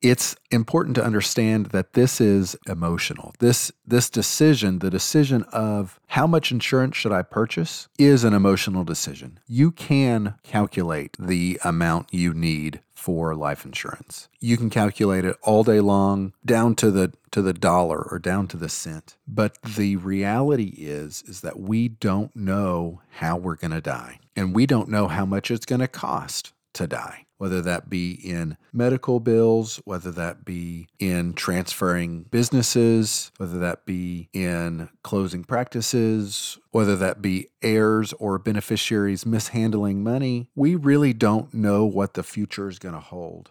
it's 0.00 0.36
important 0.50 0.94
to 0.96 1.04
understand 1.04 1.66
that 1.66 1.94
this 1.94 2.20
is 2.20 2.56
emotional. 2.66 3.34
This 3.38 3.72
this 3.86 4.08
decision, 4.08 4.78
the 4.78 4.90
decision 4.90 5.44
of 5.52 5.98
how 6.08 6.26
much 6.26 6.52
insurance 6.52 6.96
should 6.96 7.12
I 7.12 7.22
purchase 7.22 7.88
is 7.98 8.24
an 8.24 8.34
emotional 8.34 8.84
decision. 8.84 9.40
You 9.46 9.72
can 9.72 10.34
calculate 10.42 11.16
the 11.18 11.58
amount 11.64 12.12
you 12.12 12.32
need 12.32 12.80
for 12.94 13.34
life 13.34 13.64
insurance. 13.64 14.28
You 14.40 14.56
can 14.56 14.70
calculate 14.70 15.24
it 15.24 15.36
all 15.42 15.64
day 15.64 15.80
long 15.80 16.32
down 16.44 16.74
to 16.76 16.90
the 16.90 17.12
to 17.30 17.42
the 17.42 17.52
dollar 17.52 18.00
or 18.00 18.18
down 18.18 18.48
to 18.48 18.56
the 18.56 18.68
cent. 18.68 19.16
But 19.26 19.60
the 19.62 19.96
reality 19.96 20.74
is 20.78 21.22
is 21.26 21.40
that 21.40 21.58
we 21.58 21.88
don't 21.88 22.34
know 22.36 23.02
how 23.10 23.36
we're 23.36 23.56
going 23.56 23.72
to 23.72 23.80
die 23.80 24.20
and 24.36 24.54
we 24.54 24.66
don't 24.66 24.88
know 24.88 25.08
how 25.08 25.24
much 25.24 25.50
it's 25.50 25.66
going 25.66 25.80
to 25.80 25.88
cost 25.88 26.52
to 26.74 26.86
die 26.86 27.24
whether 27.38 27.62
that 27.62 27.88
be 27.88 28.12
in 28.12 28.56
medical 28.72 29.20
bills, 29.20 29.80
whether 29.84 30.10
that 30.10 30.44
be 30.44 30.88
in 30.98 31.32
transferring 31.32 32.24
businesses, 32.24 33.30
whether 33.38 33.58
that 33.58 33.86
be 33.86 34.28
in 34.32 34.88
closing 35.02 35.44
practices, 35.44 36.58
whether 36.72 36.96
that 36.96 37.22
be 37.22 37.48
heirs 37.62 38.12
or 38.14 38.38
beneficiaries 38.38 39.24
mishandling 39.24 40.02
money. 40.02 40.50
We 40.56 40.74
really 40.74 41.12
don't 41.12 41.54
know 41.54 41.84
what 41.84 42.14
the 42.14 42.24
future 42.24 42.68
is 42.68 42.80
going 42.80 42.94
to 42.94 43.00
hold. 43.00 43.50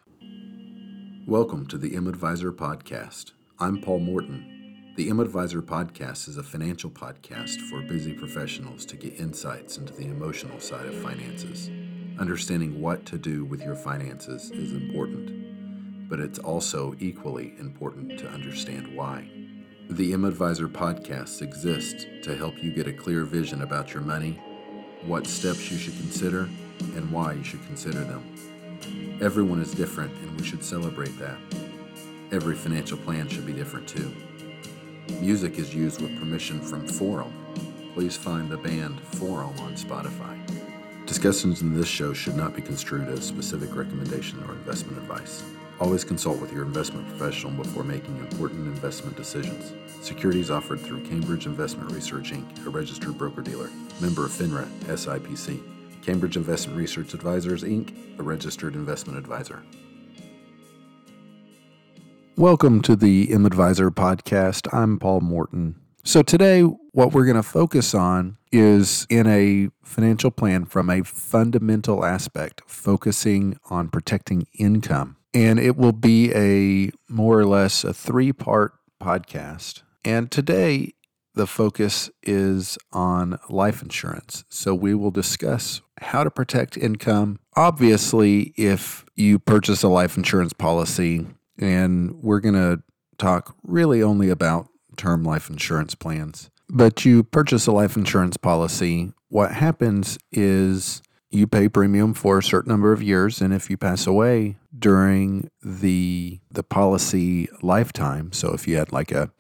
Welcome 1.26 1.66
to 1.67 1.78
the 1.78 1.95
M 1.95 2.08
Advisor 2.08 2.52
Podcast. 2.52 3.31
I'm 3.59 3.81
Paul 3.81 4.00
Morton. 4.00 4.94
The 4.98 5.09
M 5.09 5.20
Advisor 5.20 5.62
Podcast 5.62 6.28
is 6.28 6.38
a 6.38 6.44
financial 6.44 6.90
podcast 6.90 7.59
for 7.70 7.81
busy 7.81 8.14
professionals 8.14 8.86
to 8.88 8.98
get 8.98 9.20
insights 9.20 9.78
into 9.78 9.94
the 9.94 10.08
emotional 10.08 10.59
side 10.59 10.88
of 10.88 10.95
finances. 10.95 11.70
Understanding 12.20 12.82
what 12.82 13.06
to 13.06 13.18
do 13.20 13.46
with 13.46 13.62
your 13.62 13.76
finances 13.76 14.50
is 14.50 14.74
important, 14.74 16.10
but 16.10 16.20
it's 16.20 16.40
also 16.40 16.96
equally 17.00 17.54
important 17.60 18.18
to 18.18 18.28
understand 18.28 18.96
why. 18.96 19.30
The 19.90 20.14
M 20.14 20.26
Advisor 20.26 20.68
podcast 20.68 21.44
exists 21.44 22.08
to 22.24 22.36
help 22.36 22.64
you 22.64 22.72
get 22.72 22.88
a 22.88 22.94
clear 22.94 23.24
vision 23.24 23.62
about 23.62 23.94
your 23.94 24.02
money, 24.02 24.40
what 25.04 25.28
steps 25.28 25.72
you 25.72 25.78
should 25.78 25.96
consider, 25.96 26.50
and 26.96 27.12
why 27.12 27.34
you 27.34 27.44
should 27.44 27.64
consider 27.68 28.00
them. 28.00 29.20
Everyone 29.22 29.62
is 29.62 29.72
different, 29.72 30.12
and 30.24 30.40
we 30.40 30.46
should 30.46 30.64
celebrate 30.64 31.18
that. 31.20 31.38
Every 32.31 32.56
financial 32.56 32.98
plan 32.98 33.28
should 33.30 33.46
be 33.46 33.54
different 33.54 33.88
too. 33.88 34.12
Music 35.22 35.59
is 35.59 35.74
used 35.74 36.02
with 36.02 36.18
permission 36.20 36.62
from 36.62 36.88
Forum. 36.88 37.31
Please 37.94 38.18
find 38.18 38.50
the 38.50 38.58
band 38.58 39.00
Forum 39.02 39.58
on 39.59 39.74
Spotify. 39.74 40.37
Discussions 41.18 41.64
in 41.64 41.73
this 41.73 41.88
show 41.88 42.14
should 42.14 42.36
not 42.36 42.56
be 42.56 42.62
construed 42.62 43.08
as 43.08 43.26
specific 43.26 43.76
recommendation 43.76 44.38
or 44.44 44.52
investment 44.52 45.00
advice. 45.00 45.44
Always 45.80 46.04
consult 46.04 46.40
with 46.40 46.54
your 46.54 46.62
investment 46.62 47.08
professional 47.09 47.52
before 47.54 47.84
making 47.84 48.16
important 48.20 48.68
investment 48.68 49.18
decisions. 49.18 49.74
Securities 50.06 50.52
offered 50.52 50.80
through 50.80 51.04
Cambridge 51.06 51.48
Investment 51.48 51.92
Research 51.92 52.34
Inc., 52.34 52.68
a 52.68 52.70
registered 52.70 53.18
broker 53.18 53.42
dealer, 53.42 53.72
member 54.00 54.26
of 54.26 54.32
FINRA 54.32 54.68
SIPC. 54.86 55.59
Cambridge 56.04 56.38
Investment 56.38 56.78
Research 56.78 57.16
Advisors 57.16 57.64
Inc., 57.64 58.20
a 58.20 58.22
registered 58.22 58.76
investment 58.76 59.18
advisor. 59.18 59.64
Welcome 62.36 62.80
to 62.84 62.96
the 62.96 63.34
M 63.34 63.48
Advisor 63.48 63.90
podcast. 63.90 64.72
I'm 64.72 65.00
Paul 65.00 65.22
Morton. 65.22 65.78
So, 66.04 66.22
today, 66.22 66.62
what 66.62 67.12
we're 67.12 67.26
going 67.26 67.38
to 67.38 67.44
focus 67.44 67.96
on 67.96 68.38
is 68.52 69.08
in 69.09 69.26
a 69.26 69.70
financial 69.88 70.32
plan 70.32 70.66
from 70.66 70.90
a 70.90 71.04
fundamental 71.04 72.06
aspect, 72.06 72.62
focusing 72.68 73.58
on 73.70 73.90
protecting 73.90 74.48
income. 74.54 75.18
And 75.34 75.60
it 75.60 75.78
will 75.78 75.92
be 75.92 76.34
a 76.34 76.92
more 77.10 77.40
or 77.40 77.46
less 77.46 77.84
a 77.84 77.94
three 77.94 78.34
part 78.34 78.74
podcast. 79.02 79.84
And 80.04 80.32
today, 80.32 80.94
the 81.36 81.48
focus 81.48 82.10
is 82.24 82.78
on 82.92 83.38
life 83.50 83.82
insurance. 83.82 84.44
So, 84.50 84.74
we 84.74 84.94
will 84.96 85.12
discuss 85.12 85.81
how 86.02 86.24
to 86.24 86.31
protect 86.31 86.78
income. 86.78 87.40
Obviously, 87.56 88.53
if 88.56 89.06
you 89.16 89.40
purchase 89.40 89.84
a 89.84 89.88
life 89.88 90.18
insurance 90.18 90.53
policy, 90.53 91.28
and 91.59 92.22
we're 92.22 92.40
going 92.40 92.56
to 92.56 92.81
talk 93.18 93.56
really 93.64 94.02
only 94.02 94.30
about 94.30 94.68
term 94.96 95.24
life 95.24 95.50
insurance 95.50 95.96
plans. 95.96 96.50
But 96.69 97.05
you 97.05 97.23
purchase 97.23 97.67
a 97.67 97.72
life 97.72 97.95
insurance 97.95 98.38
policy. 98.38 99.13
What 99.29 99.53
happens 99.53 100.17
is 100.31 101.01
you 101.29 101.47
pay 101.47 101.69
premium 101.69 102.13
for 102.13 102.38
a 102.38 102.44
certain 102.44 102.72
number 102.72 102.91
of 102.91 103.01
years, 103.01 103.41
and 103.41 103.53
if 103.53 103.69
you 103.69 103.78
pass 103.78 104.07
away 104.07 104.57
during 104.78 105.50
the 105.61 106.39
the 106.51 106.63
policy 106.63 107.47
lifetime, 107.61 108.31
so 108.31 108.53
if 108.53 108.67
you 108.67 108.78
had 108.78 108.91
like 108.91 109.11
a 109.11 109.31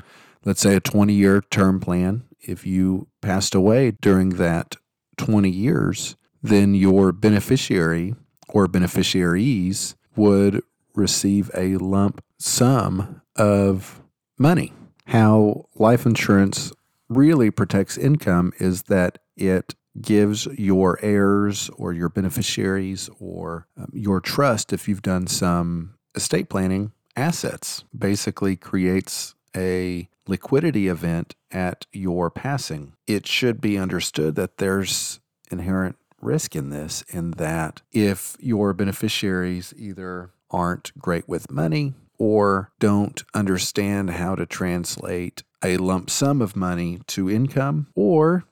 let's 0.45 0.61
say 0.61 0.75
a 0.75 0.79
20 0.79 1.13
year 1.13 1.41
term 1.41 1.79
plan, 1.79 2.23
if 2.39 2.65
you 2.65 3.07
passed 3.21 3.55
away 3.55 3.91
during 3.91 4.29
that 4.31 4.75
20 5.17 5.49
years, 5.49 6.15
then 6.41 6.75
your 6.75 7.11
beneficiary 7.11 8.15
or 8.49 8.67
beneficiaries 8.67 9.95
would 10.15 10.61
receive 10.95 11.51
a 11.53 11.77
lump 11.77 12.23
sum 12.37 13.21
of 13.35 14.01
money 14.39 14.73
how 15.07 15.65
life 15.75 16.05
insurance 16.05 16.73
really 17.09 17.51
protects 17.51 17.97
income 17.97 18.53
is 18.59 18.83
that 18.83 19.19
it 19.35 19.75
gives 20.01 20.45
your 20.57 20.99
heirs 21.01 21.69
or 21.77 21.93
your 21.93 22.09
beneficiaries 22.09 23.09
or 23.19 23.67
um, 23.77 23.89
your 23.93 24.19
trust, 24.19 24.73
if 24.73 24.87
you've 24.87 25.01
done 25.01 25.27
some 25.27 25.95
estate 26.15 26.49
planning, 26.49 26.91
assets. 27.15 27.83
Basically, 27.97 28.55
creates 28.55 29.35
a 29.55 30.07
liquidity 30.27 30.87
event 30.87 31.35
at 31.51 31.85
your 31.91 32.29
passing. 32.29 32.93
It 33.07 33.27
should 33.27 33.61
be 33.61 33.77
understood 33.77 34.35
that 34.35 34.57
there's 34.57 35.19
inherent 35.49 35.97
risk 36.21 36.55
in 36.55 36.69
this, 36.69 37.03
in 37.09 37.31
that 37.31 37.81
if 37.91 38.35
your 38.39 38.73
beneficiaries 38.73 39.73
either 39.77 40.31
aren't 40.49 40.97
great 40.97 41.27
with 41.27 41.51
money 41.51 41.93
or 42.17 42.71
don't 42.79 43.23
understand 43.33 44.09
how 44.11 44.35
to 44.35 44.45
translate 44.45 45.43
a 45.63 45.77
lump 45.77 46.09
sum 46.09 46.41
of 46.41 46.55
money 46.55 46.99
to 47.07 47.29
income, 47.29 47.87
or 47.95 48.43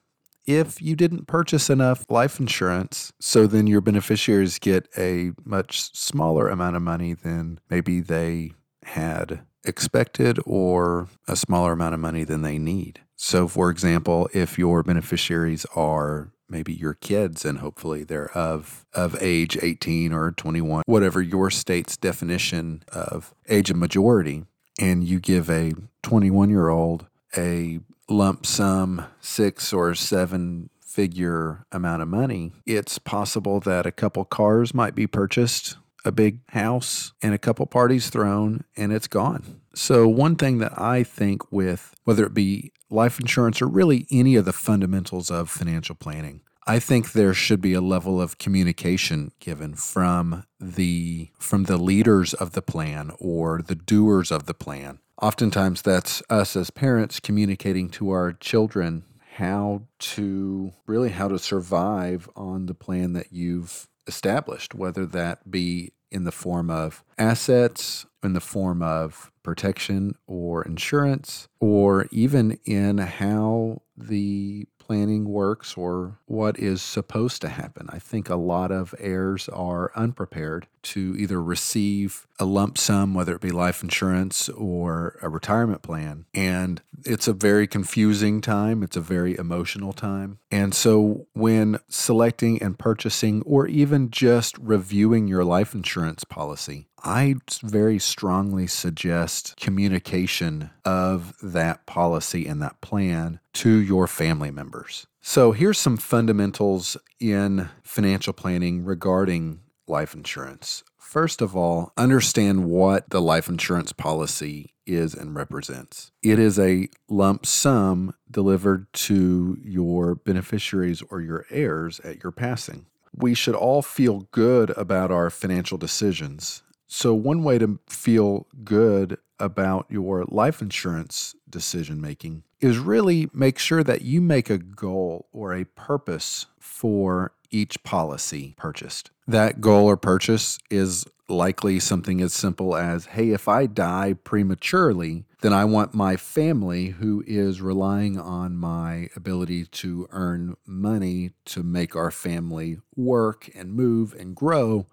if 0.45 0.81
you 0.81 0.95
didn't 0.95 1.27
purchase 1.27 1.69
enough 1.69 2.05
life 2.09 2.39
insurance, 2.39 3.11
so 3.19 3.47
then 3.47 3.67
your 3.67 3.81
beneficiaries 3.81 4.59
get 4.59 4.88
a 4.97 5.31
much 5.43 5.95
smaller 5.95 6.47
amount 6.49 6.75
of 6.75 6.81
money 6.81 7.13
than 7.13 7.59
maybe 7.69 7.99
they 7.99 8.51
had 8.83 9.41
expected 9.63 10.39
or 10.45 11.07
a 11.27 11.35
smaller 11.35 11.71
amount 11.71 11.95
of 11.95 11.99
money 11.99 12.23
than 12.23 12.43
they 12.43 12.59
need. 12.59 13.01
So, 13.16 13.47
for 13.47 13.69
example, 13.69 14.29
if 14.33 14.59
your 14.59 14.83
beneficiaries 14.83 15.66
are 15.75 16.31
maybe 16.47 16.73
your 16.73 16.93
kids 16.93 17.43
and 17.43 17.59
hopefully 17.59 18.03
they're 18.03 18.31
of 18.37 18.85
of 18.93 19.17
age 19.19 19.57
18 19.61 20.13
or 20.13 20.31
21 20.31 20.83
whatever 20.85 21.19
your 21.19 21.49
state's 21.49 21.97
definition 21.97 22.83
of 22.89 23.33
age 23.49 23.72
of 23.72 23.77
majority 23.77 24.43
and 24.79 25.03
you 25.03 25.19
give 25.19 25.49
a 25.49 25.73
21 26.03 26.49
year 26.49 26.69
old 26.69 27.05
a 27.37 27.79
lump 28.09 28.45
sum 28.45 29.05
6 29.21 29.73
or 29.73 29.95
7 29.95 30.69
figure 30.81 31.65
amount 31.71 32.01
of 32.01 32.07
money 32.07 32.53
it's 32.65 32.97
possible 32.97 33.59
that 33.59 33.85
a 33.85 33.91
couple 33.91 34.23
cars 34.23 34.73
might 34.73 34.95
be 34.95 35.07
purchased 35.07 35.77
a 36.05 36.11
big 36.11 36.39
house 36.49 37.13
and 37.21 37.33
a 37.33 37.37
couple 37.39 37.65
parties 37.65 38.09
thrown 38.09 38.63
and 38.77 38.93
it's 38.93 39.07
gone 39.07 39.59
so 39.73 40.07
one 40.07 40.35
thing 40.35 40.59
that 40.59 40.79
i 40.79 41.03
think 41.03 41.51
with 41.51 41.93
whether 42.05 42.25
it 42.25 42.33
be 42.33 42.71
life 42.89 43.19
insurance, 43.19 43.61
or 43.61 43.67
really 43.67 44.07
any 44.11 44.35
of 44.35 44.45
the 44.45 44.53
fundamentals 44.53 45.29
of 45.29 45.49
financial 45.49 45.95
planning. 45.95 46.41
I 46.67 46.79
think 46.79 47.11
there 47.11 47.33
should 47.33 47.61
be 47.61 47.73
a 47.73 47.81
level 47.81 48.19
of 48.19 48.39
communication 48.39 49.31
given 49.39 49.75
from 49.75 50.45
the 50.59 51.29
from 51.37 51.65
the 51.65 51.77
leaders 51.77 52.33
of 52.33 52.53
the 52.53 52.61
plan 52.61 53.11
or 53.19 53.61
the 53.61 53.75
doers 53.75 54.31
of 54.31 54.47
the 54.47 54.55
plan. 54.55 54.99
Oftentimes 55.22 55.84
that's 55.84 56.23
us 56.29 56.55
as 56.55 56.72
parents 56.72 57.19
communicating 57.19 57.90
to 57.91 58.09
our 58.09 58.34
children 58.34 59.03
how 59.35 59.84
to 59.99 60.72
really 60.87 61.09
how 61.09 61.28
to 61.28 61.37
survive 61.37 62.28
on 62.35 62.66
the 62.66 62.73
plan 62.73 63.13
that 63.13 63.31
you've 63.31 63.87
established, 64.07 64.73
whether 64.73 65.05
that 65.05 65.51
be 65.51 65.91
in 66.11 66.23
the 66.23 66.31
form 66.31 66.72
of 66.72 67.03
assets, 67.17 68.05
in 68.23 68.34
the 68.34 68.40
form 68.40 68.81
of 68.81 69.31
protection 69.43 70.16
or 70.25 70.63
insurance, 70.63 71.47
or 71.59 72.07
even 72.11 72.57
in 72.66 72.97
how 72.97 73.81
the 73.97 74.67
planning 74.85 75.26
works 75.26 75.76
or 75.76 76.20
what 76.26 76.59
is 76.59 76.82
supposed 76.82 77.41
to 77.41 77.49
happen. 77.49 77.87
I 77.90 77.97
think 77.97 78.29
a 78.29 78.35
lot 78.35 78.72
of 78.72 78.93
heirs 78.99 79.49
are 79.49 79.91
unprepared 79.96 80.67
to 80.84 81.16
either 81.17 81.41
receive 81.41 82.28
a 82.40 82.46
lump 82.46 82.78
sum, 82.78 83.16
whether 83.16 83.34
it 83.34 83.41
be 83.41 83.49
life 83.49 83.82
insurance 83.82 84.47
or 84.49 85.17
a 85.23 85.29
retirement 85.29 85.82
plan. 85.82 86.26
And 86.35 86.82
it's 87.03 87.28
a 87.28 87.34
very 87.34 87.66
confusing 87.66 88.41
time, 88.41 88.84
it's 88.84 88.97
a 88.97 89.02
very 89.02 89.35
emotional 89.37 89.93
time. 89.93 90.37
And 90.52 90.76
so 90.76 91.26
when 91.34 91.79
selecting 91.90 92.61
and 92.61 92.78
purchasing, 92.78 93.41
or 93.43 93.67
even 93.67 94.11
just 94.11 94.55
reviewing 94.59 95.28
your 95.28 95.43
life 95.43 95.73
insurance 95.73 96.23
policy, 96.23 96.88
I 97.05 97.35
very 97.61 97.99
strongly 97.99 98.66
suggest 98.66 99.55
communication 99.57 100.72
of 100.84 101.35
that 101.41 101.85
policy 101.85 102.47
and 102.47 102.61
that 102.63 102.81
plan 102.81 103.40
to 103.53 103.69
your 103.69 104.07
family 104.07 104.49
members. 104.49 105.05
So, 105.22 105.52
here's 105.52 105.79
some 105.79 105.97
fundamentals 105.97 106.97
in 107.19 107.69
financial 107.84 108.34
planning 108.34 108.84
regarding 108.84 109.61
life 109.87 110.16
insurance. 110.16 110.84
First 110.97 111.41
of 111.41 111.55
all, 111.55 111.93
understand 111.96 112.66
what 112.66 113.09
the 113.11 113.22
life 113.22 113.47
insurance 113.47 113.93
policy 113.93 114.73
is 114.85 115.13
and 115.13 115.35
represents. 115.35 116.11
It 116.23 116.40
is 116.40 116.59
a 116.59 116.90
lump 117.07 117.46
sum 117.46 118.16
delivered 118.29 118.91
to 118.93 119.57
your 119.63 120.16
beneficiaries 120.16 121.03
or 121.09 121.22
your 121.22 121.46
heirs 121.49 121.99
at 122.02 122.23
your 122.23 122.31
passing. 122.31 122.87
We 123.16 123.34
should 123.34 123.55
all 123.55 123.81
feel 123.81 124.28
good 124.31 124.72
about 124.72 125.11
our 125.11 125.29
financial 125.29 125.78
decisions. 125.78 126.63
So, 126.97 127.13
one 127.13 127.43
way 127.43 127.57
to 127.57 127.77
feel 127.89 128.47
good 128.63 129.17
about 129.37 129.85
your 129.89 130.23
life 130.29 130.61
insurance 130.61 131.35
decision 131.49 131.99
making 131.99 132.43
is 132.61 132.77
really 132.77 133.29
make 133.33 133.59
sure 133.59 133.83
that 133.83 134.03
you 134.03 134.21
make 134.21 134.49
a 134.49 134.57
goal 134.57 135.27
or 135.33 135.53
a 135.53 135.65
purpose 135.65 136.45
for 136.57 137.33
each 137.51 137.83
policy 137.83 138.55
purchased. 138.57 139.11
That 139.27 139.59
goal 139.59 139.87
or 139.87 139.97
purchase 139.97 140.57
is 140.69 141.05
likely 141.27 141.81
something 141.81 142.21
as 142.21 142.31
simple 142.33 142.77
as 142.77 143.07
hey, 143.07 143.31
if 143.31 143.49
I 143.49 143.65
die 143.65 144.13
prematurely, 144.13 145.25
then 145.41 145.51
I 145.51 145.65
want 145.65 145.93
my 145.93 146.15
family, 146.15 146.91
who 146.91 147.25
is 147.27 147.59
relying 147.59 148.17
on 148.17 148.55
my 148.55 149.09
ability 149.17 149.65
to 149.65 150.07
earn 150.11 150.55
money 150.65 151.31
to 151.47 151.61
make 151.61 151.93
our 151.93 152.09
family 152.09 152.79
work 152.95 153.49
and 153.53 153.73
move 153.73 154.13
and 154.13 154.33
grow. 154.33 154.87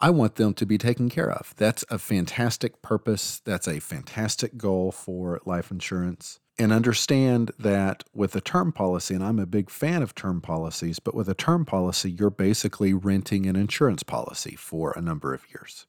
I 0.00 0.10
want 0.10 0.34
them 0.34 0.52
to 0.54 0.66
be 0.66 0.78
taken 0.78 1.08
care 1.08 1.30
of. 1.30 1.54
That's 1.56 1.84
a 1.88 1.98
fantastic 1.98 2.82
purpose. 2.82 3.40
That's 3.44 3.66
a 3.66 3.80
fantastic 3.80 4.56
goal 4.56 4.92
for 4.92 5.40
life 5.44 5.70
insurance 5.70 6.38
and 6.58 6.72
understand 6.72 7.50
that 7.58 8.04
with 8.14 8.34
a 8.34 8.40
term 8.40 8.72
policy, 8.72 9.14
and 9.14 9.22
I'm 9.22 9.38
a 9.38 9.46
big 9.46 9.70
fan 9.70 10.02
of 10.02 10.14
term 10.14 10.40
policies, 10.40 10.98
but 10.98 11.14
with 11.14 11.28
a 11.28 11.34
term 11.34 11.64
policy, 11.64 12.10
you're 12.10 12.30
basically 12.30 12.94
renting 12.94 13.46
an 13.46 13.56
insurance 13.56 14.02
policy 14.02 14.56
for 14.56 14.92
a 14.92 15.02
number 15.02 15.34
of 15.34 15.44
years. 15.50 15.86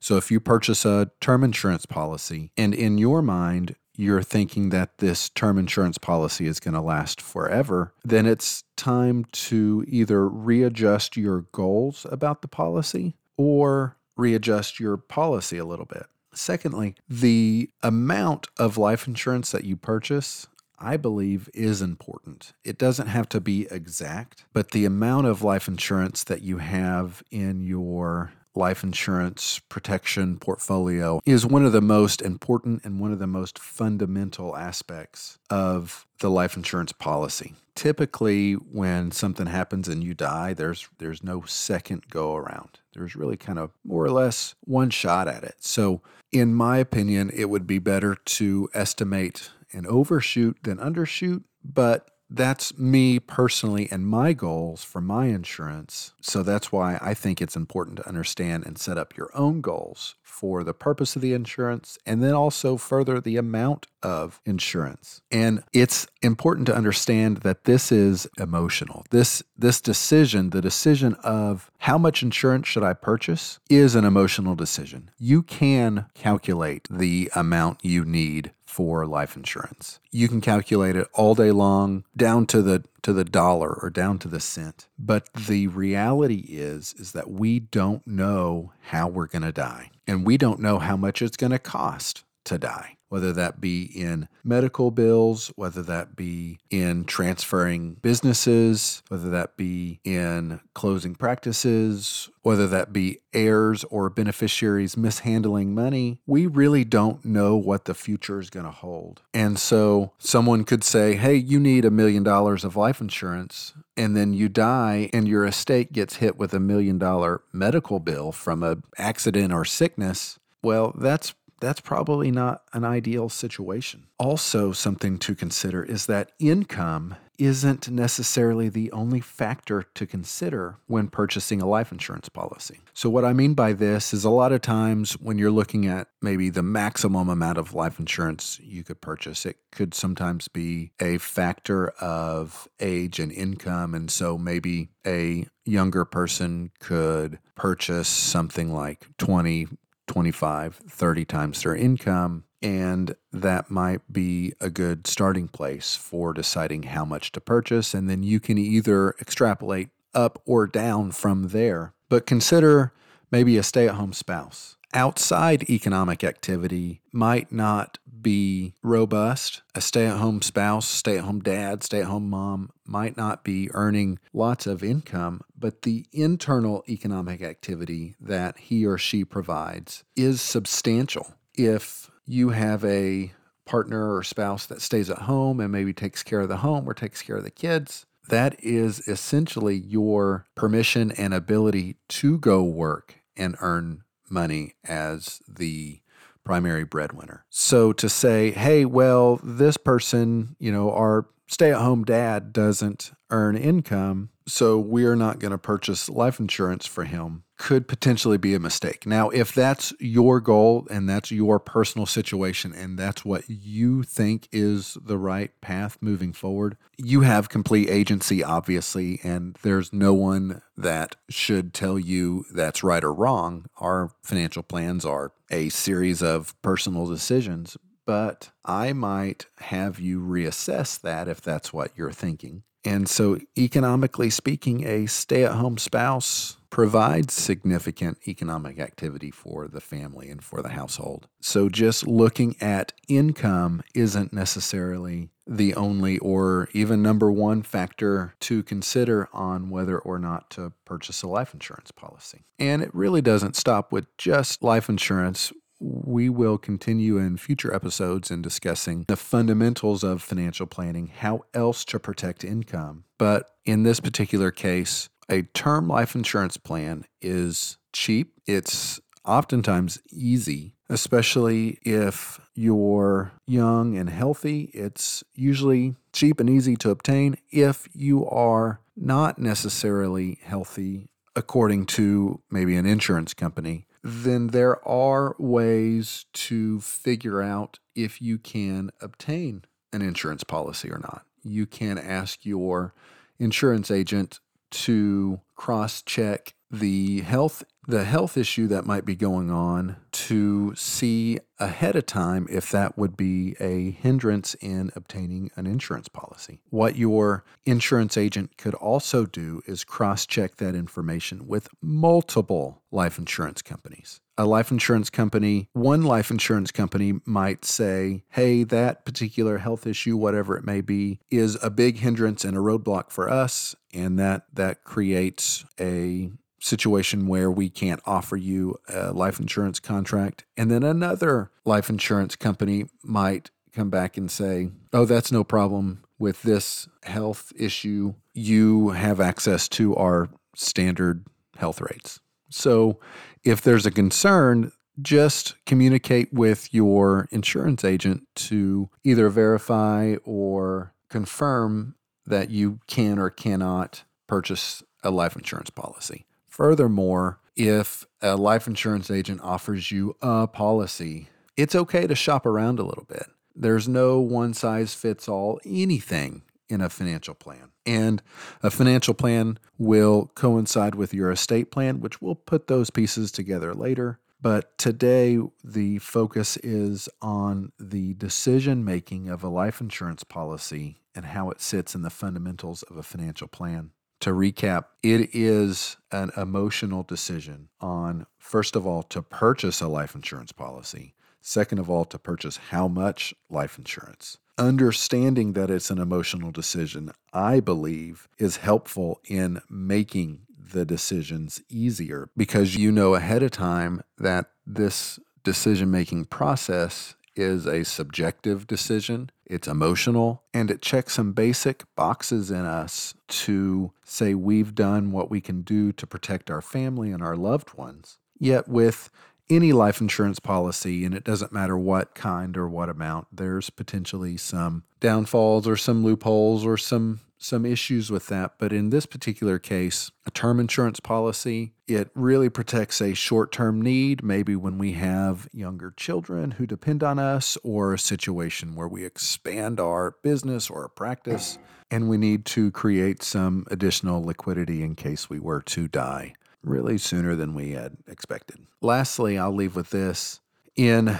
So 0.00 0.16
if 0.16 0.30
you 0.30 0.40
purchase 0.40 0.84
a 0.84 1.10
term 1.20 1.42
insurance 1.42 1.86
policy 1.86 2.50
and 2.56 2.74
in 2.74 2.98
your 2.98 3.22
mind, 3.22 3.76
you're 3.94 4.22
thinking 4.22 4.68
that 4.70 4.98
this 4.98 5.30
term 5.30 5.58
insurance 5.58 5.96
policy 5.96 6.46
is 6.46 6.60
going 6.60 6.74
to 6.74 6.82
last 6.82 7.20
forever, 7.20 7.94
then 8.04 8.26
it's 8.26 8.62
time 8.76 9.24
to 9.32 9.84
either 9.88 10.28
readjust 10.28 11.16
your 11.16 11.42
goals 11.52 12.06
about 12.10 12.42
the 12.42 12.48
policy 12.48 13.16
or 13.36 13.96
readjust 14.16 14.80
your 14.80 14.96
policy 14.96 15.58
a 15.58 15.64
little 15.64 15.84
bit. 15.84 16.06
Secondly, 16.32 16.94
the 17.08 17.70
amount 17.82 18.48
of 18.58 18.76
life 18.76 19.06
insurance 19.06 19.50
that 19.52 19.64
you 19.64 19.76
purchase, 19.76 20.46
I 20.78 20.96
believe, 20.96 21.48
is 21.54 21.80
important. 21.80 22.52
It 22.62 22.78
doesn't 22.78 23.06
have 23.08 23.28
to 23.30 23.40
be 23.40 23.66
exact, 23.70 24.44
but 24.52 24.72
the 24.72 24.84
amount 24.84 25.26
of 25.26 25.42
life 25.42 25.66
insurance 25.66 26.24
that 26.24 26.42
you 26.42 26.58
have 26.58 27.22
in 27.30 27.62
your 27.62 28.32
life 28.56 28.82
insurance 28.82 29.60
protection 29.68 30.38
portfolio 30.38 31.20
is 31.26 31.46
one 31.46 31.64
of 31.64 31.72
the 31.72 31.80
most 31.80 32.22
important 32.22 32.84
and 32.84 33.00
one 33.00 33.12
of 33.12 33.18
the 33.18 33.26
most 33.26 33.58
fundamental 33.58 34.56
aspects 34.56 35.38
of 35.50 36.06
the 36.20 36.30
life 36.30 36.56
insurance 36.56 36.92
policy. 36.92 37.54
Typically 37.74 38.54
when 38.54 39.10
something 39.10 39.46
happens 39.46 39.86
and 39.86 40.02
you 40.02 40.14
die, 40.14 40.54
there's 40.54 40.88
there's 40.98 41.22
no 41.22 41.42
second 41.42 42.08
go 42.08 42.34
around. 42.34 42.80
There's 42.94 43.14
really 43.14 43.36
kind 43.36 43.58
of 43.58 43.72
more 43.84 44.04
or 44.04 44.10
less 44.10 44.54
one 44.64 44.88
shot 44.88 45.28
at 45.28 45.44
it. 45.44 45.56
So, 45.58 46.00
in 46.32 46.54
my 46.54 46.78
opinion, 46.78 47.30
it 47.34 47.50
would 47.50 47.66
be 47.66 47.78
better 47.78 48.14
to 48.14 48.68
estimate 48.72 49.50
and 49.72 49.86
overshoot 49.86 50.56
than 50.62 50.78
undershoot, 50.78 51.44
but 51.62 52.10
that's 52.28 52.76
me 52.76 53.18
personally 53.18 53.88
and 53.90 54.06
my 54.06 54.32
goals 54.32 54.82
for 54.82 55.00
my 55.00 55.26
insurance. 55.26 56.12
So 56.20 56.42
that's 56.42 56.72
why 56.72 56.98
I 57.00 57.14
think 57.14 57.40
it's 57.40 57.56
important 57.56 57.98
to 57.98 58.08
understand 58.08 58.66
and 58.66 58.78
set 58.78 58.98
up 58.98 59.16
your 59.16 59.30
own 59.34 59.60
goals 59.60 60.16
for 60.22 60.64
the 60.64 60.74
purpose 60.74 61.16
of 61.16 61.22
the 61.22 61.32
insurance 61.32 61.98
and 62.04 62.22
then 62.22 62.34
also 62.34 62.76
further 62.76 63.20
the 63.20 63.36
amount 63.36 63.86
of 64.02 64.40
insurance. 64.44 65.22
And 65.30 65.62
it's 65.72 66.06
important 66.20 66.66
to 66.66 66.76
understand 66.76 67.38
that 67.38 67.64
this 67.64 67.90
is 67.90 68.26
emotional. 68.38 69.04
This 69.10 69.42
this 69.56 69.80
decision, 69.80 70.50
the 70.50 70.60
decision 70.60 71.14
of 71.24 71.70
how 71.78 71.96
much 71.96 72.22
insurance 72.22 72.68
should 72.68 72.82
I 72.82 72.92
purchase 72.92 73.58
is 73.70 73.94
an 73.94 74.04
emotional 74.04 74.54
decision. 74.54 75.10
You 75.18 75.42
can 75.42 76.06
calculate 76.14 76.86
the 76.90 77.30
amount 77.34 77.84
you 77.84 78.04
need 78.04 78.52
for 78.66 79.06
life 79.06 79.36
insurance. 79.36 80.00
You 80.10 80.28
can 80.28 80.40
calculate 80.40 80.96
it 80.96 81.08
all 81.14 81.34
day 81.34 81.52
long 81.52 82.04
down 82.16 82.46
to 82.48 82.60
the 82.60 82.84
to 83.02 83.12
the 83.12 83.24
dollar 83.24 83.72
or 83.72 83.88
down 83.88 84.18
to 84.18 84.28
the 84.28 84.40
cent. 84.40 84.88
But 84.98 85.32
the 85.32 85.68
reality 85.68 86.44
is 86.48 86.94
is 86.98 87.12
that 87.12 87.30
we 87.30 87.60
don't 87.60 88.06
know 88.06 88.72
how 88.82 89.08
we're 89.08 89.28
going 89.28 89.42
to 89.42 89.52
die 89.52 89.90
and 90.06 90.26
we 90.26 90.36
don't 90.36 90.60
know 90.60 90.78
how 90.78 90.96
much 90.96 91.22
it's 91.22 91.36
going 91.36 91.52
to 91.52 91.58
cost 91.58 92.24
to 92.44 92.58
die 92.58 92.95
whether 93.08 93.32
that 93.32 93.60
be 93.60 93.84
in 93.84 94.28
medical 94.42 94.90
bills, 94.90 95.52
whether 95.56 95.82
that 95.82 96.16
be 96.16 96.58
in 96.70 97.04
transferring 97.04 97.94
businesses, 97.94 99.02
whether 99.08 99.30
that 99.30 99.56
be 99.56 100.00
in 100.04 100.60
closing 100.74 101.14
practices, 101.14 102.28
whether 102.42 102.66
that 102.66 102.92
be 102.92 103.18
heirs 103.32 103.84
or 103.84 104.08
beneficiaries 104.08 104.96
mishandling 104.96 105.74
money, 105.74 106.20
we 106.26 106.46
really 106.46 106.84
don't 106.84 107.24
know 107.24 107.56
what 107.56 107.84
the 107.86 107.94
future 107.94 108.38
is 108.38 108.50
going 108.50 108.66
to 108.66 108.72
hold. 108.72 109.22
And 109.34 109.58
so 109.58 110.12
someone 110.18 110.64
could 110.64 110.84
say, 110.84 111.14
hey, 111.14 111.34
you 111.34 111.58
need 111.58 111.84
a 111.84 111.90
million 111.90 112.22
dollars 112.22 112.64
of 112.64 112.76
life 112.76 113.00
insurance. 113.00 113.74
And 113.96 114.16
then 114.16 114.34
you 114.34 114.48
die, 114.48 115.08
and 115.14 115.26
your 115.26 115.46
estate 115.46 115.90
gets 115.90 116.16
hit 116.16 116.36
with 116.36 116.52
a 116.52 116.60
million 116.60 116.98
dollar 116.98 117.40
medical 117.52 117.98
bill 117.98 118.30
from 118.30 118.62
an 118.62 118.82
accident 118.98 119.52
or 119.52 119.64
sickness. 119.64 120.38
Well, 120.62 120.94
that's 120.98 121.34
that's 121.60 121.80
probably 121.80 122.30
not 122.30 122.62
an 122.72 122.84
ideal 122.84 123.28
situation. 123.28 124.06
Also, 124.18 124.72
something 124.72 125.18
to 125.18 125.34
consider 125.34 125.82
is 125.82 126.06
that 126.06 126.32
income 126.38 127.16
isn't 127.38 127.90
necessarily 127.90 128.68
the 128.68 128.90
only 128.92 129.20
factor 129.20 129.82
to 129.94 130.06
consider 130.06 130.76
when 130.86 131.08
purchasing 131.08 131.60
a 131.60 131.66
life 131.66 131.92
insurance 131.92 132.28
policy. 132.28 132.80
So, 132.94 133.10
what 133.10 133.24
I 133.24 133.32
mean 133.32 133.54
by 133.54 133.72
this 133.72 134.14
is 134.14 134.24
a 134.24 134.30
lot 134.30 134.52
of 134.52 134.62
times 134.62 135.14
when 135.14 135.38
you're 135.38 135.50
looking 135.50 135.86
at 135.86 136.08
maybe 136.22 136.50
the 136.50 136.62
maximum 136.62 137.28
amount 137.28 137.58
of 137.58 137.74
life 137.74 137.98
insurance 137.98 138.58
you 138.62 138.82
could 138.82 139.00
purchase, 139.00 139.44
it 139.44 139.56
could 139.70 139.94
sometimes 139.94 140.48
be 140.48 140.92
a 141.00 141.18
factor 141.18 141.88
of 142.00 142.68
age 142.80 143.18
and 143.18 143.32
income. 143.32 143.94
And 143.94 144.10
so, 144.10 144.38
maybe 144.38 144.88
a 145.06 145.46
younger 145.64 146.04
person 146.04 146.70
could 146.80 147.38
purchase 147.54 148.08
something 148.08 148.72
like 148.72 149.06
20 149.18 149.68
25, 150.06 150.76
30 150.88 151.24
times 151.24 151.62
their 151.62 151.74
income. 151.74 152.44
And 152.62 153.14
that 153.32 153.70
might 153.70 154.12
be 154.12 154.52
a 154.60 154.70
good 154.70 155.06
starting 155.06 155.48
place 155.48 155.94
for 155.94 156.32
deciding 156.32 156.84
how 156.84 157.04
much 157.04 157.32
to 157.32 157.40
purchase. 157.40 157.94
And 157.94 158.08
then 158.08 158.22
you 158.22 158.40
can 158.40 158.58
either 158.58 159.14
extrapolate 159.20 159.90
up 160.14 160.40
or 160.46 160.66
down 160.66 161.12
from 161.12 161.48
there. 161.48 161.92
But 162.08 162.26
consider 162.26 162.92
maybe 163.30 163.58
a 163.58 163.62
stay 163.62 163.88
at 163.88 163.96
home 163.96 164.12
spouse 164.12 164.75
outside 164.94 165.68
economic 165.68 166.24
activity 166.24 167.02
might 167.12 167.52
not 167.52 167.98
be 168.22 168.74
robust. 168.82 169.62
A 169.74 169.80
stay 169.80 170.06
at 170.06 170.18
home 170.18 170.42
spouse, 170.42 170.88
stay 170.88 171.18
at 171.18 171.24
home 171.24 171.40
dad, 171.40 171.82
stay 171.84 172.00
at 172.00 172.06
home 172.06 172.28
mom 172.28 172.70
might 172.84 173.16
not 173.16 173.44
be 173.44 173.70
earning 173.72 174.18
lots 174.32 174.66
of 174.66 174.82
income, 174.82 175.40
but 175.56 175.82
the 175.82 176.06
internal 176.12 176.84
economic 176.88 177.42
activity 177.42 178.16
that 178.20 178.58
he 178.58 178.86
or 178.86 178.98
she 178.98 179.24
provides 179.24 180.04
is 180.14 180.40
substantial. 180.40 181.34
If 181.54 182.10
you 182.24 182.50
have 182.50 182.84
a 182.84 183.32
partner 183.64 184.14
or 184.14 184.22
spouse 184.22 184.66
that 184.66 184.82
stays 184.82 185.10
at 185.10 185.18
home 185.18 185.60
and 185.60 185.72
maybe 185.72 185.92
takes 185.92 186.22
care 186.22 186.40
of 186.40 186.48
the 186.48 186.58
home 186.58 186.88
or 186.88 186.94
takes 186.94 187.22
care 187.22 187.36
of 187.36 187.44
the 187.44 187.50
kids, 187.50 188.06
that 188.28 188.56
is 188.62 189.06
essentially 189.06 189.76
your 189.76 190.46
permission 190.54 191.12
and 191.12 191.32
ability 191.32 191.96
to 192.08 192.38
go 192.38 192.62
work 192.62 193.16
and 193.36 193.56
earn 193.60 194.02
money 194.30 194.74
as 194.84 195.40
the 195.48 196.00
primary 196.44 196.84
breadwinner. 196.84 197.44
So 197.50 197.92
to 197.94 198.08
say, 198.08 198.52
hey, 198.52 198.84
well, 198.84 199.40
this 199.42 199.76
person, 199.76 200.56
you 200.58 200.70
know, 200.70 200.92
our 200.92 201.26
stay 201.48 201.72
at 201.72 201.80
home 201.80 202.04
dad 202.04 202.52
doesn't 202.52 203.12
earn 203.30 203.56
income, 203.56 204.30
so 204.46 204.78
we're 204.78 205.16
not 205.16 205.40
going 205.40 205.50
to 205.50 205.58
purchase 205.58 206.08
life 206.08 206.38
insurance 206.38 206.86
for 206.86 207.04
him. 207.04 207.42
Could 207.56 207.88
potentially 207.88 208.36
be 208.36 208.54
a 208.54 208.60
mistake. 208.60 209.06
Now, 209.06 209.30
if 209.30 209.54
that's 209.54 209.92
your 209.98 210.40
goal 210.40 210.86
and 210.90 211.08
that's 211.08 211.30
your 211.30 211.58
personal 211.58 212.06
situation 212.06 212.72
and 212.72 212.98
that's 212.98 213.24
what 213.24 213.44
you 213.48 214.02
think 214.02 214.48
is 214.52 214.96
the 215.02 215.18
right 215.18 215.50
path 215.60 215.98
moving 216.00 216.32
forward, 216.32 216.76
you 216.96 217.22
have 217.22 217.48
complete 217.48 217.88
agency, 217.88 218.42
obviously, 218.44 219.20
and 219.22 219.56
there's 219.62 219.92
no 219.92 220.12
one 220.12 220.62
that 220.76 221.16
should 221.28 221.72
tell 221.72 221.98
you 221.98 222.44
that's 222.54 222.84
right 222.84 223.04
or 223.04 223.12
wrong. 223.12 223.66
Our 223.78 224.10
financial 224.22 224.62
plans 224.62 225.04
are 225.04 225.32
a 225.50 225.68
series 225.70 226.22
of 226.22 226.60
personal 226.62 227.06
decisions, 227.06 227.76
but 228.04 228.50
I 228.64 228.92
might 228.92 229.46
have 229.58 229.98
you 229.98 230.20
reassess 230.20 231.00
that 231.00 231.28
if 231.28 231.40
that's 231.40 231.72
what 231.72 231.92
you're 231.96 232.12
thinking. 232.12 232.62
And 232.84 233.08
so, 233.08 233.40
economically 233.58 234.30
speaking, 234.30 234.86
a 234.86 235.06
stay 235.06 235.44
at 235.44 235.52
home 235.52 235.76
spouse 235.76 236.56
provides 236.70 237.34
significant 237.34 238.18
economic 238.26 238.78
activity 238.78 239.30
for 239.30 239.68
the 239.68 239.80
family 239.80 240.28
and 240.30 240.42
for 240.42 240.62
the 240.62 240.70
household. 240.70 241.28
So, 241.40 241.68
just 241.68 242.06
looking 242.06 242.56
at 242.60 242.92
income 243.08 243.82
isn't 243.94 244.32
necessarily 244.32 245.30
the 245.46 245.74
only 245.74 246.18
or 246.18 246.68
even 246.72 247.02
number 247.02 247.30
one 247.30 247.62
factor 247.62 248.34
to 248.40 248.62
consider 248.62 249.28
on 249.32 249.70
whether 249.70 249.98
or 249.98 250.18
not 250.18 250.50
to 250.50 250.72
purchase 250.84 251.22
a 251.22 251.28
life 251.28 251.54
insurance 251.54 251.92
policy. 251.92 252.44
And 252.58 252.82
it 252.82 252.92
really 252.92 253.22
doesn't 253.22 253.54
stop 253.54 253.92
with 253.92 254.06
just 254.16 254.62
life 254.62 254.88
insurance 254.88 255.52
we 255.78 256.28
will 256.28 256.58
continue 256.58 257.18
in 257.18 257.36
future 257.36 257.74
episodes 257.74 258.30
in 258.30 258.42
discussing 258.42 259.04
the 259.08 259.16
fundamentals 259.16 260.02
of 260.02 260.22
financial 260.22 260.66
planning, 260.66 261.08
how 261.18 261.44
else 261.52 261.84
to 261.86 261.98
protect 261.98 262.44
income. 262.44 263.04
But 263.18 263.50
in 263.64 263.82
this 263.82 264.00
particular 264.00 264.50
case, 264.50 265.08
a 265.30 265.42
term 265.42 265.88
life 265.88 266.14
insurance 266.14 266.56
plan 266.56 267.04
is 267.20 267.78
cheap. 267.92 268.32
It's 268.46 269.00
oftentimes 269.24 269.98
easy, 270.12 270.74
especially 270.88 271.78
if 271.82 272.40
you're 272.54 273.32
young 273.46 273.96
and 273.96 274.08
healthy. 274.08 274.70
It's 274.72 275.24
usually 275.34 275.96
cheap 276.12 276.40
and 276.40 276.48
easy 276.48 276.76
to 276.76 276.90
obtain. 276.90 277.36
If 277.50 277.88
you 277.92 278.26
are 278.28 278.80
not 278.96 279.38
necessarily 279.38 280.38
healthy, 280.42 281.08
according 281.34 281.84
to 281.84 282.40
maybe 282.50 282.76
an 282.76 282.86
insurance 282.86 283.34
company, 283.34 283.86
then 284.02 284.48
there 284.48 284.86
are 284.88 285.34
ways 285.38 286.26
to 286.32 286.80
figure 286.80 287.42
out 287.42 287.78
if 287.94 288.22
you 288.22 288.38
can 288.38 288.90
obtain 289.00 289.64
an 289.92 290.00
insurance 290.00 290.44
policy 290.44 290.90
or 290.90 290.98
not. 290.98 291.26
You 291.42 291.66
can 291.66 291.98
ask 291.98 292.46
your 292.46 292.94
insurance 293.38 293.90
agent 293.90 294.40
to 294.70 295.40
cross 295.54 296.02
check 296.02 296.54
the 296.70 297.20
health 297.20 297.64
the 297.86 298.04
health 298.04 298.36
issue 298.36 298.66
that 298.68 298.84
might 298.84 299.04
be 299.04 299.14
going 299.14 299.50
on 299.50 299.96
to 300.10 300.74
see 300.74 301.38
ahead 301.58 301.94
of 301.96 302.04
time 302.04 302.46
if 302.50 302.70
that 302.70 302.98
would 302.98 303.16
be 303.16 303.54
a 303.60 303.90
hindrance 303.92 304.54
in 304.60 304.90
obtaining 304.96 305.50
an 305.56 305.66
insurance 305.66 306.08
policy. 306.08 306.60
What 306.70 306.96
your 306.96 307.44
insurance 307.64 308.16
agent 308.16 308.56
could 308.58 308.74
also 308.74 309.24
do 309.24 309.62
is 309.66 309.84
cross 309.84 310.26
check 310.26 310.56
that 310.56 310.74
information 310.74 311.46
with 311.46 311.68
multiple 311.80 312.82
life 312.90 313.18
insurance 313.18 313.62
companies. 313.62 314.20
A 314.38 314.44
life 314.44 314.70
insurance 314.70 315.08
company, 315.08 315.68
one 315.72 316.02
life 316.02 316.30
insurance 316.30 316.70
company 316.70 317.20
might 317.24 317.64
say, 317.64 318.24
hey, 318.30 318.64
that 318.64 319.06
particular 319.06 319.58
health 319.58 319.86
issue, 319.86 320.16
whatever 320.16 320.58
it 320.58 320.64
may 320.64 320.82
be, 320.82 321.20
is 321.30 321.56
a 321.62 321.70
big 321.70 321.98
hindrance 321.98 322.44
and 322.44 322.54
a 322.56 322.60
roadblock 322.60 323.10
for 323.10 323.30
us. 323.30 323.74
And 323.94 324.18
that, 324.18 324.44
that 324.52 324.84
creates 324.84 325.64
a 325.80 326.32
situation 326.60 327.26
where 327.26 327.50
we 327.50 327.68
can't 327.68 328.00
offer 328.06 328.36
you 328.36 328.76
a 328.88 329.12
life 329.12 329.38
insurance 329.38 329.78
contract. 329.80 330.44
And 330.56 330.70
then 330.70 330.82
another 330.82 331.50
life 331.64 331.88
insurance 331.88 332.36
company 332.36 332.86
might 333.02 333.50
come 333.72 333.90
back 333.90 334.16
and 334.16 334.30
say, 334.30 334.70
oh, 334.92 335.04
that's 335.04 335.30
no 335.30 335.44
problem 335.44 336.02
with 336.18 336.42
this 336.42 336.88
health 337.02 337.52
issue. 337.56 338.14
You 338.32 338.90
have 338.90 339.20
access 339.20 339.68
to 339.70 339.94
our 339.96 340.30
standard 340.54 341.26
health 341.56 341.80
rates. 341.80 342.20
So 342.48 342.98
if 343.44 343.60
there's 343.60 343.86
a 343.86 343.90
concern, 343.90 344.72
just 345.02 345.62
communicate 345.66 346.32
with 346.32 346.72
your 346.72 347.28
insurance 347.30 347.84
agent 347.84 348.26
to 348.34 348.88
either 349.04 349.28
verify 349.28 350.16
or 350.24 350.94
confirm 351.10 351.96
that 352.24 352.50
you 352.50 352.80
can 352.86 353.18
or 353.18 353.28
cannot 353.28 354.04
purchase 354.26 354.82
a 355.02 355.10
life 355.10 355.36
insurance 355.36 355.70
policy. 355.70 356.24
Furthermore, 356.56 357.38
if 357.54 358.06
a 358.22 358.34
life 358.34 358.66
insurance 358.66 359.10
agent 359.10 359.42
offers 359.42 359.92
you 359.92 360.16
a 360.22 360.46
policy, 360.46 361.28
it's 361.54 361.74
okay 361.74 362.06
to 362.06 362.14
shop 362.14 362.46
around 362.46 362.78
a 362.78 362.82
little 362.82 363.04
bit. 363.04 363.26
There's 363.54 363.86
no 363.86 364.20
one 364.20 364.54
size 364.54 364.94
fits 364.94 365.28
all 365.28 365.60
anything 365.66 366.44
in 366.70 366.80
a 366.80 366.88
financial 366.88 367.34
plan. 367.34 367.72
And 367.84 368.22
a 368.62 368.70
financial 368.70 369.12
plan 369.12 369.58
will 369.76 370.30
coincide 370.34 370.94
with 370.94 371.12
your 371.12 371.30
estate 371.30 371.70
plan, 371.70 372.00
which 372.00 372.22
we'll 372.22 372.34
put 372.34 372.68
those 372.68 372.88
pieces 372.88 373.30
together 373.30 373.74
later. 373.74 374.18
But 374.40 374.78
today, 374.78 375.38
the 375.62 375.98
focus 375.98 376.56
is 376.62 377.06
on 377.20 377.72
the 377.78 378.14
decision 378.14 378.82
making 378.82 379.28
of 379.28 379.44
a 379.44 379.48
life 379.48 379.82
insurance 379.82 380.24
policy 380.24 381.02
and 381.14 381.26
how 381.26 381.50
it 381.50 381.60
sits 381.60 381.94
in 381.94 382.00
the 382.00 382.08
fundamentals 382.08 382.82
of 382.84 382.96
a 382.96 383.02
financial 383.02 383.46
plan 383.46 383.90
to 384.20 384.30
recap, 384.30 384.86
it 385.02 385.34
is 385.34 385.96
an 386.10 386.30
emotional 386.36 387.02
decision 387.02 387.68
on, 387.80 388.26
first 388.38 388.76
of 388.76 388.86
all, 388.86 389.02
to 389.04 389.22
purchase 389.22 389.80
a 389.80 389.88
life 389.88 390.14
insurance 390.14 390.52
policy. 390.52 391.14
Second 391.40 391.78
of 391.78 391.88
all, 391.88 392.04
to 392.06 392.18
purchase 392.18 392.56
how 392.70 392.88
much 392.88 393.34
life 393.48 393.78
insurance. 393.78 394.38
Understanding 394.58 395.52
that 395.52 395.70
it's 395.70 395.90
an 395.90 395.98
emotional 395.98 396.50
decision, 396.50 397.12
I 397.32 397.60
believe, 397.60 398.26
is 398.38 398.56
helpful 398.56 399.20
in 399.26 399.60
making 399.68 400.40
the 400.72 400.84
decisions 400.84 401.62
easier 401.68 402.28
because 402.36 402.74
you 402.74 402.90
know 402.90 403.14
ahead 403.14 403.42
of 403.42 403.50
time 403.52 404.02
that 404.18 404.50
this 404.66 405.20
decision 405.44 405.90
making 405.90 406.24
process 406.24 407.14
is 407.36 407.66
a 407.66 407.84
subjective 407.84 408.66
decision, 408.66 409.30
it's 409.46 409.68
emotional, 409.68 410.42
and 410.52 410.70
it 410.70 410.82
checks 410.82 411.14
some 411.14 411.32
basic 411.32 411.84
boxes 411.94 412.50
in 412.50 412.64
us 412.66 413.14
to 413.28 413.92
say 414.04 414.34
we've 414.34 414.74
done 414.74 415.12
what 415.12 415.30
we 415.30 415.40
can 415.40 415.62
do 415.62 415.92
to 415.92 416.06
protect 416.06 416.50
our 416.50 416.62
family 416.62 417.12
and 417.12 417.22
our 417.22 417.36
loved 417.36 417.74
ones. 417.74 418.18
Yet, 418.38 418.68
with 418.68 419.08
any 419.48 419.72
life 419.72 420.00
insurance 420.00 420.40
policy, 420.40 421.04
and 421.04 421.14
it 421.14 421.24
doesn't 421.24 421.52
matter 421.52 421.78
what 421.78 422.14
kind 422.14 422.56
or 422.56 422.68
what 422.68 422.88
amount, 422.88 423.28
there's 423.32 423.70
potentially 423.70 424.36
some 424.36 424.82
downfalls 425.00 425.68
or 425.68 425.76
some 425.76 426.04
loopholes 426.04 426.66
or 426.66 426.76
some 426.76 427.20
some 427.38 427.66
issues 427.66 428.10
with 428.10 428.26
that. 428.28 428.52
But 428.58 428.72
in 428.72 428.90
this 428.90 429.06
particular 429.06 429.58
case, 429.58 430.10
a 430.26 430.30
term 430.30 430.60
insurance 430.60 431.00
policy, 431.00 431.72
it 431.86 432.10
really 432.14 432.48
protects 432.48 433.00
a 433.00 433.14
short 433.14 433.52
term 433.52 433.80
need, 433.80 434.22
maybe 434.22 434.56
when 434.56 434.78
we 434.78 434.92
have 434.92 435.48
younger 435.52 435.92
children 435.96 436.52
who 436.52 436.66
depend 436.66 437.02
on 437.02 437.18
us, 437.18 437.56
or 437.62 437.94
a 437.94 437.98
situation 437.98 438.74
where 438.74 438.88
we 438.88 439.04
expand 439.04 439.80
our 439.80 440.16
business 440.22 440.70
or 440.70 440.84
a 440.84 440.90
practice 440.90 441.58
and 441.90 442.08
we 442.08 442.16
need 442.16 442.44
to 442.44 442.70
create 442.72 443.22
some 443.22 443.64
additional 443.70 444.22
liquidity 444.22 444.82
in 444.82 444.94
case 444.94 445.30
we 445.30 445.38
were 445.38 445.62
to 445.62 445.86
die 445.88 446.34
really 446.62 446.98
sooner 446.98 447.36
than 447.36 447.54
we 447.54 447.72
had 447.72 447.96
expected. 448.08 448.58
Lastly, 448.82 449.38
I'll 449.38 449.54
leave 449.54 449.76
with 449.76 449.90
this. 449.90 450.40
In 450.74 451.16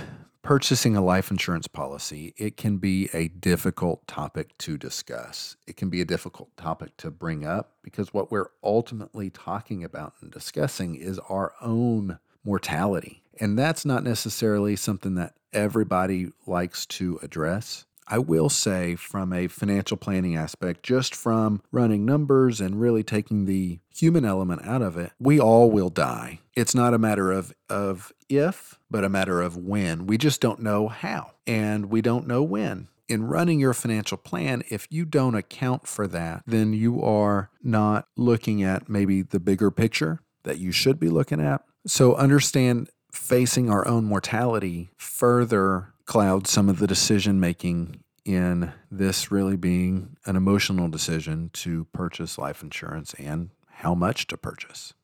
purchasing 0.47 0.97
a 0.97 1.01
life 1.01 1.33
insurance 1.33 1.67
policy, 1.67 2.33
it 2.37 2.57
can 2.57 2.77
be 2.77 3.11
a 3.13 3.27
difficult 3.27 4.07
topic 4.07 4.57
to 4.59 4.79
discuss. 4.79 5.57
It 5.67 5.77
can 5.77 5.91
be 5.91 6.01
a 6.01 6.05
difficult 6.05 6.57
topic 6.57 6.97
to 6.99 7.11
bring 7.11 7.45
up 7.45 7.73
because 7.83 8.15
what 8.15 8.31
we're 8.31 8.51
ultimately 8.63 9.29
talking 9.29 9.83
about 9.83 10.15
and 10.21 10.31
discussing 10.31 10.95
is 10.95 11.19
our 11.29 11.53
own 11.61 12.21
mortality. 12.45 13.25
And 13.41 13.59
that's 13.59 13.85
not 13.85 14.05
necessarily 14.05 14.77
something 14.77 15.17
that 15.17 15.35
everybody 15.53 16.31
likes 16.47 16.87
to 16.87 17.19
address. 17.23 17.85
I 18.09 18.19
will 18.19 18.49
say, 18.49 18.95
from 18.95 19.33
a 19.33 19.49
financial 19.49 19.97
planning 19.97 20.37
aspect, 20.37 20.83
just 20.83 21.15
from 21.15 21.63
running 21.73 22.05
numbers 22.05 22.61
and 22.61 22.81
really 22.81 23.03
taking 23.03 23.45
the 23.45 23.81
human 23.95 24.25
element 24.25 24.65
out 24.65 24.83
of 24.83 24.97
it, 24.97 25.13
we 25.19 25.41
all 25.41 25.71
will 25.71 25.91
die. 25.91 26.41
It's 26.55 26.75
not 26.75 26.95
a 26.95 26.99
matter 26.99 27.33
of, 27.33 27.53
of 27.69 28.13
if, 28.29 28.79
but 28.91 29.05
a 29.05 29.09
matter 29.09 29.43
of 29.43 29.57
when. 29.57 30.07
We 30.07 30.19
just 30.19 30.41
don't 30.41 30.61
know 30.61 30.89
how, 30.89 31.33
and 31.47 31.87
we 31.87 32.01
don't 32.01 32.27
know 32.27 32.43
when. 32.43 32.89
In 33.09 33.25
running 33.25 33.61
your 33.61 33.75
financial 33.75 34.19
plan, 34.19 34.65
if 34.69 34.87
you 34.91 35.05
don't 35.05 35.37
account 35.37 35.87
for 35.87 36.07
that, 36.09 36.43
then 36.47 36.73
you 36.73 37.03
are 37.03 37.51
not 37.63 38.09
looking 38.17 38.63
at 38.63 38.89
maybe 38.89 39.23
the 39.23 39.39
bigger 39.39 39.71
picture 39.71 40.21
that 40.43 40.59
you 40.59 40.73
should 40.73 40.99
be 40.99 41.09
looking 41.09 41.41
at. 41.41 41.63
So 41.87 42.15
understand 42.17 42.91
facing 43.13 43.71
our 43.71 43.87
own 43.87 44.05
mortality 44.05 44.91
further 44.97 45.93
clouds 46.07 46.51
some 46.51 46.69
of 46.69 46.79
the 46.79 46.87
decision 46.87 47.41
making 47.41 48.01
in 48.25 48.73
this 48.91 49.31
really 49.31 49.57
being 49.57 50.17
an 50.25 50.37
emotional 50.37 50.89
decision 50.89 51.51
to 51.53 51.85
purchase 51.93 52.39
life 52.39 52.63
insurance 52.63 53.13
and 53.15 53.51
how 53.69 53.95
much 53.95 54.27
to 54.29 54.37
purchase. 54.37 54.95